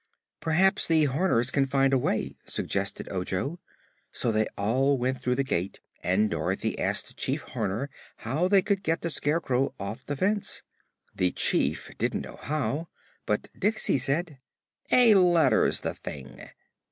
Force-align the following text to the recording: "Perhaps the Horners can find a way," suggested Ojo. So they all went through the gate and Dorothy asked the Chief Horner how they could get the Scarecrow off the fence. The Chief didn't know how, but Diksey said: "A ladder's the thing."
"Perhaps 0.39 0.87
the 0.87 1.03
Horners 1.05 1.51
can 1.51 1.67
find 1.67 1.93
a 1.93 1.97
way," 1.99 2.35
suggested 2.45 3.07
Ojo. 3.11 3.59
So 4.09 4.31
they 4.31 4.47
all 4.57 4.97
went 4.97 5.21
through 5.21 5.35
the 5.35 5.43
gate 5.43 5.79
and 6.01 6.27
Dorothy 6.31 6.79
asked 6.79 7.09
the 7.09 7.13
Chief 7.13 7.43
Horner 7.43 7.87
how 8.17 8.47
they 8.47 8.63
could 8.63 8.81
get 8.81 9.01
the 9.01 9.11
Scarecrow 9.11 9.75
off 9.79 10.03
the 10.07 10.15
fence. 10.17 10.63
The 11.13 11.29
Chief 11.29 11.91
didn't 11.99 12.21
know 12.21 12.37
how, 12.41 12.87
but 13.27 13.49
Diksey 13.55 13.99
said: 13.99 14.39
"A 14.91 15.13
ladder's 15.13 15.81
the 15.81 15.93
thing." 15.93 16.49